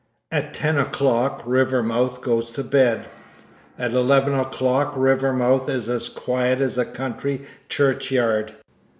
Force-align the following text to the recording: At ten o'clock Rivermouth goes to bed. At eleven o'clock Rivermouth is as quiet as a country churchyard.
At 0.31 0.55
ten 0.55 0.79
o'clock 0.79 1.43
Rivermouth 1.45 2.21
goes 2.21 2.49
to 2.57 2.63
bed. 2.63 3.05
At 3.77 3.91
eleven 3.91 4.33
o'clock 4.33 4.93
Rivermouth 4.97 5.69
is 5.69 5.87
as 5.89 6.09
quiet 6.09 6.59
as 6.59 6.75
a 6.79 6.85
country 6.85 7.43
churchyard. 7.69 8.55